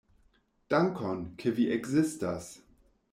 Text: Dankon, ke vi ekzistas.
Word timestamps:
Dankon, 0.73 1.21
ke 1.43 1.53
vi 1.59 1.67
ekzistas. 1.77 2.49